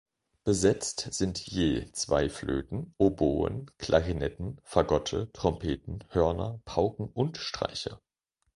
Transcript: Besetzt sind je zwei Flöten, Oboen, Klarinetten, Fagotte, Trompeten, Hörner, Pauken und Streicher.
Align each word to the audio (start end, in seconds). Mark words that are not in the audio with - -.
Besetzt 0.45 1.09
sind 1.11 1.37
je 1.45 1.91
zwei 1.91 2.27
Flöten, 2.27 2.95
Oboen, 2.97 3.69
Klarinetten, 3.77 4.59
Fagotte, 4.63 5.31
Trompeten, 5.31 6.03
Hörner, 6.09 6.59
Pauken 6.65 7.07
und 7.07 7.37
Streicher. 7.37 8.01